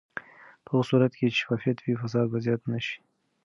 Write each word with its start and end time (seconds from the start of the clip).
په 0.65 0.69
هغه 0.73 0.83
صورت 0.89 1.11
کې 1.17 1.25
چې 1.31 1.37
شفافیت 1.41 1.77
وي، 1.79 1.93
فساد 2.01 2.25
به 2.31 2.37
زیات 2.45 2.61
نه 2.71 2.79
شي. 2.85 2.97